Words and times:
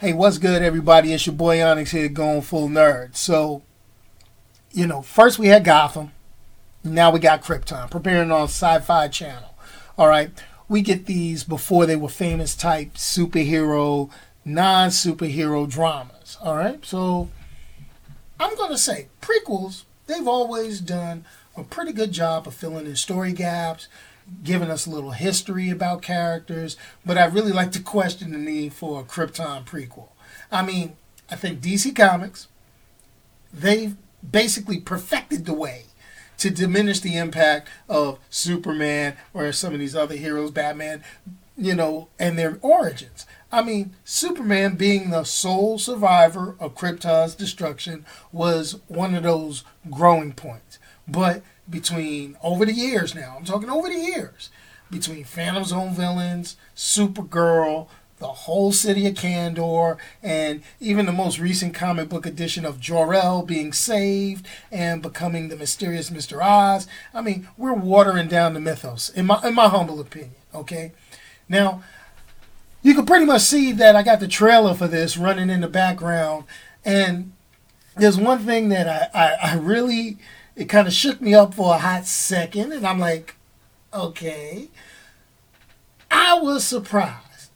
Hey, 0.00 0.14
what's 0.14 0.38
good, 0.38 0.62
everybody? 0.62 1.12
It's 1.12 1.26
your 1.26 1.34
boy 1.34 1.62
Onyx 1.62 1.90
here, 1.90 2.08
going 2.08 2.40
full 2.40 2.70
nerd. 2.70 3.16
So, 3.16 3.60
you 4.72 4.86
know, 4.86 5.02
first 5.02 5.38
we 5.38 5.48
had 5.48 5.62
Gotham, 5.62 6.12
now 6.82 7.10
we 7.10 7.20
got 7.20 7.42
Krypton, 7.44 7.90
preparing 7.90 8.30
on 8.30 8.44
Sci-Fi 8.44 9.08
Channel. 9.08 9.54
All 9.98 10.08
right, 10.08 10.30
we 10.70 10.80
get 10.80 11.04
these 11.04 11.44
before 11.44 11.84
they 11.84 11.96
were 11.96 12.08
famous 12.08 12.54
type 12.54 12.94
superhero, 12.94 14.08
non-superhero 14.42 15.68
dramas. 15.68 16.38
All 16.40 16.56
right, 16.56 16.82
so 16.82 17.28
I'm 18.40 18.56
gonna 18.56 18.78
say 18.78 19.08
prequels. 19.20 19.82
They've 20.06 20.26
always 20.26 20.80
done 20.80 21.26
a 21.58 21.62
pretty 21.62 21.92
good 21.92 22.12
job 22.12 22.48
of 22.48 22.54
filling 22.54 22.86
in 22.86 22.96
story 22.96 23.34
gaps, 23.34 23.86
giving 24.42 24.70
us 24.70 24.86
a 24.86 24.90
little 24.90 25.12
history 25.12 25.70
about 25.70 26.02
characters, 26.02 26.76
but 27.04 27.18
I 27.18 27.26
really 27.26 27.52
like 27.52 27.72
to 27.72 27.80
question 27.80 28.32
the 28.32 28.38
need 28.38 28.72
for 28.72 29.00
a 29.00 29.04
Krypton 29.04 29.64
prequel. 29.64 30.08
I 30.50 30.62
mean, 30.62 30.96
I 31.30 31.36
think 31.36 31.60
DC 31.60 31.94
Comics, 31.94 32.48
they've 33.52 33.96
basically 34.28 34.80
perfected 34.80 35.46
the 35.46 35.54
way 35.54 35.84
to 36.38 36.50
diminish 36.50 37.00
the 37.00 37.16
impact 37.16 37.68
of 37.88 38.18
Superman 38.30 39.16
or 39.34 39.52
some 39.52 39.74
of 39.74 39.80
these 39.80 39.94
other 39.94 40.16
heroes, 40.16 40.50
Batman, 40.50 41.04
you 41.56 41.74
know, 41.74 42.08
and 42.18 42.38
their 42.38 42.58
origins. 42.62 43.26
I 43.52 43.62
mean, 43.62 43.94
Superman 44.04 44.76
being 44.76 45.10
the 45.10 45.24
sole 45.24 45.78
survivor 45.78 46.56
of 46.58 46.74
Krypton's 46.74 47.34
destruction 47.34 48.06
was 48.32 48.80
one 48.86 49.14
of 49.14 49.24
those 49.24 49.64
growing 49.90 50.32
points. 50.32 50.78
But 51.06 51.42
between 51.70 52.36
over 52.42 52.66
the 52.66 52.72
years 52.72 53.14
now, 53.14 53.36
I'm 53.38 53.44
talking 53.44 53.70
over 53.70 53.88
the 53.88 53.94
years, 53.94 54.50
between 54.90 55.24
Phantom 55.24 55.64
Zone 55.64 55.94
villains, 55.94 56.56
Supergirl, 56.76 57.88
the 58.20 58.26
whole 58.26 58.70
city 58.70 59.06
of 59.06 59.14
Kandor, 59.14 59.96
and 60.22 60.62
even 60.78 61.06
the 61.06 61.12
most 61.12 61.38
recent 61.38 61.74
comic 61.74 62.08
book 62.10 62.26
edition 62.26 62.66
of 62.66 62.78
Jor-El 62.78 63.42
being 63.42 63.72
saved 63.72 64.46
and 64.70 65.00
becoming 65.00 65.48
the 65.48 65.56
mysterious 65.56 66.10
Mr. 66.10 66.42
Oz. 66.42 66.86
I 67.14 67.22
mean, 67.22 67.48
we're 67.56 67.72
watering 67.72 68.28
down 68.28 68.54
the 68.54 68.60
mythos, 68.60 69.08
in 69.08 69.26
my 69.26 69.40
in 69.42 69.54
my 69.54 69.68
humble 69.68 70.00
opinion. 70.00 70.34
Okay, 70.54 70.92
now 71.48 71.82
you 72.82 72.94
can 72.94 73.06
pretty 73.06 73.24
much 73.24 73.42
see 73.42 73.72
that 73.72 73.96
I 73.96 74.02
got 74.02 74.20
the 74.20 74.28
trailer 74.28 74.74
for 74.74 74.86
this 74.86 75.16
running 75.16 75.48
in 75.48 75.62
the 75.62 75.68
background, 75.68 76.44
and 76.84 77.32
there's 77.96 78.18
one 78.18 78.40
thing 78.40 78.68
that 78.68 78.86
I, 79.14 79.18
I, 79.18 79.52
I 79.52 79.54
really 79.56 80.18
it 80.56 80.66
kind 80.66 80.86
of 80.86 80.92
shook 80.92 81.20
me 81.20 81.34
up 81.34 81.54
for 81.54 81.74
a 81.74 81.78
hot 81.78 82.06
second, 82.06 82.72
and 82.72 82.86
I'm 82.86 82.98
like, 82.98 83.36
okay. 83.92 84.68
I 86.10 86.38
was 86.38 86.64
surprised, 86.64 87.50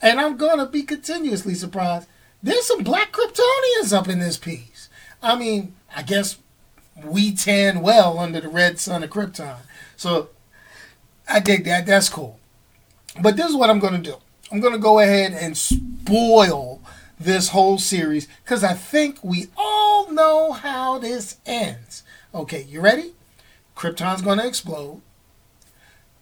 and 0.00 0.20
I'm 0.20 0.36
gonna 0.36 0.66
be 0.66 0.82
continuously 0.82 1.54
surprised. 1.54 2.08
There's 2.42 2.66
some 2.66 2.82
black 2.82 3.12
Kryptonians 3.12 3.96
up 3.96 4.08
in 4.08 4.18
this 4.18 4.36
piece. 4.36 4.88
I 5.22 5.38
mean, 5.38 5.74
I 5.94 6.02
guess 6.02 6.38
we 7.04 7.34
tan 7.34 7.80
well 7.80 8.18
under 8.18 8.40
the 8.40 8.48
red 8.48 8.80
sun 8.80 9.04
of 9.04 9.10
Krypton, 9.10 9.58
so 9.96 10.30
I 11.28 11.40
dig 11.40 11.64
that. 11.64 11.86
That's 11.86 12.08
cool. 12.08 12.38
But 13.20 13.36
this 13.36 13.48
is 13.48 13.56
what 13.56 13.70
I'm 13.70 13.78
gonna 13.78 13.98
do. 13.98 14.16
I'm 14.50 14.60
gonna 14.60 14.78
go 14.78 14.98
ahead 14.98 15.32
and 15.32 15.56
spoil 15.56 16.80
this 17.18 17.48
whole 17.48 17.78
series 17.78 18.26
because 18.44 18.64
I 18.64 18.74
think 18.74 19.18
we 19.22 19.46
all 19.56 20.10
know 20.10 20.52
how 20.52 20.98
this 20.98 21.36
ends. 21.46 22.02
Okay, 22.34 22.62
you 22.62 22.80
ready? 22.80 23.12
Krypton's 23.76 24.22
gonna 24.22 24.46
explode. 24.46 25.02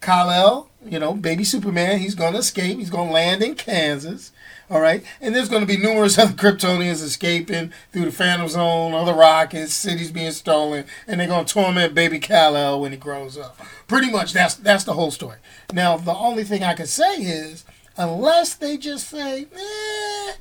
Kal-El, 0.01 0.69
you 0.85 0.99
know, 0.99 1.13
baby 1.13 1.45
Superman, 1.45 1.99
he's 1.99 2.15
gonna 2.15 2.39
escape. 2.39 2.79
He's 2.79 2.89
gonna 2.89 3.11
land 3.11 3.41
in 3.41 3.55
Kansas. 3.55 4.33
All 4.69 4.81
right, 4.81 5.03
and 5.21 5.33
there's 5.33 5.47
gonna 5.47 5.65
be 5.65 5.77
numerous 5.77 6.17
other 6.19 6.33
Kryptonians 6.33 7.01
escaping 7.01 7.71
through 7.93 8.05
the 8.05 8.11
Phantom 8.11 8.49
Zone, 8.49 8.93
other 8.93 9.13
rockets, 9.13 9.73
cities 9.73 10.11
being 10.11 10.31
stolen, 10.31 10.83
and 11.07 11.19
they're 11.19 11.27
gonna 11.27 11.45
torment 11.45 11.95
baby 11.95 12.19
Kal-El 12.19 12.81
when 12.81 12.91
he 12.91 12.97
grows 12.97 13.37
up. 13.37 13.57
Pretty 13.87 14.11
much, 14.11 14.33
that's 14.33 14.55
that's 14.55 14.83
the 14.83 14.93
whole 14.93 15.11
story. 15.11 15.37
Now, 15.71 15.95
the 15.95 16.15
only 16.15 16.43
thing 16.43 16.61
I 16.61 16.73
can 16.73 16.87
say 16.87 17.15
is, 17.21 17.63
unless 17.95 18.55
they 18.55 18.75
just 18.75 19.07
say, 19.07 19.43
eh, 19.43 20.33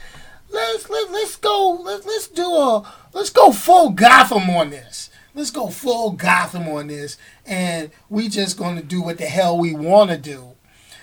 let's 0.49 0.91
let, 0.91 1.13
let's 1.13 1.37
go, 1.37 1.81
let, 1.81 2.05
let's 2.05 2.27
do 2.27 2.51
a 2.51 2.93
let's 3.13 3.31
go 3.31 3.53
full 3.53 3.91
Gotham 3.91 4.51
on 4.51 4.71
this 4.71 5.11
let's 5.35 5.51
go 5.51 5.69
full 5.69 6.13
Gotham 6.13 6.69
on 6.69 6.89
this, 6.89 7.17
and 7.47 7.91
we 8.09 8.29
just 8.29 8.59
gonna 8.59 8.83
do 8.83 9.03
what 9.03 9.19
the 9.19 9.27
hell 9.27 9.59
we 9.59 9.75
wanna 9.75 10.19
do, 10.19 10.53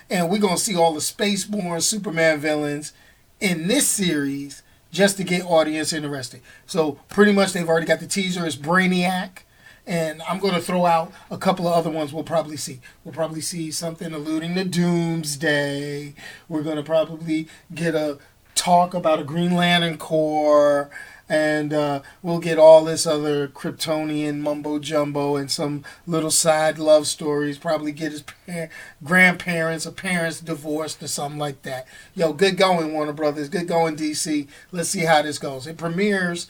and 0.09 0.29
we're 0.29 0.39
gonna 0.39 0.57
see 0.57 0.75
all 0.75 0.93
the 0.93 0.99
spaceborn 0.99 1.81
Superman 1.81 2.39
villains 2.39 2.93
in 3.39 3.67
this 3.67 3.87
series 3.87 4.63
just 4.91 5.17
to 5.17 5.23
get 5.23 5.45
audience 5.45 5.93
interested. 5.93 6.41
So 6.65 6.99
pretty 7.09 7.31
much 7.31 7.53
they've 7.53 7.67
already 7.67 7.85
got 7.85 7.99
the 7.99 8.07
teaser. 8.07 8.45
It's 8.45 8.55
Brainiac. 8.55 9.39
And 9.85 10.21
I'm 10.23 10.39
going 10.39 10.53
to 10.53 10.61
throw 10.61 10.85
out 10.85 11.13
a 11.31 11.37
couple 11.37 11.65
of 11.65 11.73
other 11.73 11.89
ones 11.89 12.11
we'll 12.11 12.25
probably 12.25 12.57
see. 12.57 12.81
We'll 13.05 13.13
probably 13.13 13.39
see 13.39 13.71
something 13.71 14.13
alluding 14.13 14.55
to 14.55 14.65
Doomsday. 14.65 16.13
We're 16.49 16.61
going 16.63 16.75
to 16.75 16.83
probably 16.83 17.47
get 17.73 17.95
a 17.95 18.17
talk 18.53 18.93
about 18.93 19.21
a 19.21 19.23
Green 19.23 19.55
Lantern 19.55 19.97
Corps 19.97 20.89
and 21.29 21.73
uh, 21.73 22.01
we'll 22.21 22.39
get 22.39 22.57
all 22.57 22.85
this 22.85 23.05
other 23.05 23.47
Kryptonian 23.47 24.39
mumbo 24.39 24.79
jumbo 24.79 25.35
and 25.35 25.51
some 25.51 25.83
little 26.05 26.31
side 26.31 26.79
love 26.79 27.07
stories. 27.07 27.57
Probably 27.57 27.91
get 27.91 28.11
his 28.13 28.21
par- 28.21 28.69
grandparents 29.03 29.85
or 29.85 29.91
parents 29.91 30.39
divorced 30.39 31.03
or 31.03 31.07
something 31.07 31.39
like 31.39 31.63
that. 31.63 31.85
Yo, 32.15 32.31
good 32.33 32.57
going, 32.57 32.93
Warner 32.93 33.13
Brothers. 33.13 33.49
Good 33.49 33.67
going, 33.67 33.97
DC. 33.97 34.47
Let's 34.71 34.89
see 34.89 35.01
how 35.01 35.21
this 35.21 35.37
goes. 35.37 35.67
It 35.67 35.77
premieres 35.77 36.47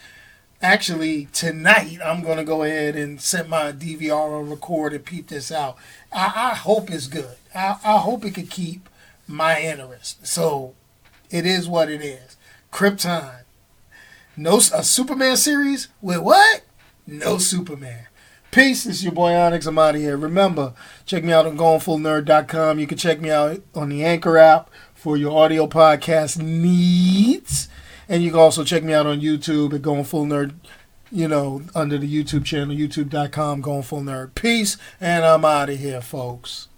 actually 0.61 1.27
tonight. 1.33 1.99
I'm 2.03 2.23
gonna 2.23 2.43
go 2.43 2.63
ahead 2.63 2.95
and 2.95 3.19
set 3.19 3.49
my 3.49 3.71
DVR 3.71 4.39
on 4.39 4.49
record 4.49 4.93
and 4.93 5.05
peep 5.05 5.27
this 5.27 5.51
out. 5.51 5.77
I, 6.11 6.51
I 6.51 6.55
hope 6.55 6.91
it's 6.91 7.07
good. 7.07 7.37
I, 7.55 7.77
I 7.83 7.97
hope 7.97 8.25
it 8.25 8.35
can 8.35 8.47
keep 8.47 8.89
my 9.27 9.59
interest. 9.59 10.25
So 10.25 10.75
it 11.29 11.45
is 11.45 11.67
what 11.67 11.89
it 11.89 12.01
is. 12.01 12.37
Krypton 12.71 13.41
no 14.37 14.57
a 14.57 14.83
Superman 14.83 15.35
series 15.35 15.89
with 16.01 16.19
what? 16.19 16.61
No 17.05 17.37
Superman. 17.39 18.07
Peace. 18.51 18.85
It's 18.85 19.03
your 19.03 19.11
boy 19.11 19.33
Onyx. 19.33 19.65
I'm 19.65 19.77
out 19.77 19.95
of 19.95 20.01
here. 20.01 20.15
Remember, 20.15 20.73
check 21.05 21.23
me 21.23 21.33
out 21.33 21.45
on 21.45 21.57
goingfullnerd.com. 21.57 22.79
You 22.79 22.87
can 22.87 22.97
check 22.97 23.19
me 23.19 23.29
out 23.29 23.61
on 23.75 23.89
the 23.89 24.05
Anchor 24.05 24.37
app 24.37 24.69
for 24.93 25.17
your 25.17 25.37
audio 25.37 25.67
podcast 25.67 26.41
needs. 26.41 27.67
And 28.09 28.23
you 28.23 28.31
can 28.31 28.39
also 28.39 28.63
check 28.63 28.83
me 28.83 28.93
out 28.93 29.05
on 29.05 29.19
YouTube 29.19 29.73
at 29.73 29.81
Going 29.81 30.05
Full 30.05 30.25
Nerd, 30.25 30.53
you 31.11 31.27
know, 31.27 31.63
under 31.75 31.97
the 31.97 32.11
YouTube 32.11 32.45
channel, 32.45 32.75
youtube.com, 32.75 33.61
Going 33.61 33.83
Full 33.83 34.01
Nerd. 34.01 34.33
Peace, 34.33 34.77
and 35.01 35.25
I'm 35.25 35.43
out 35.43 35.69
of 35.69 35.79
here, 35.79 36.01
folks. 36.01 36.69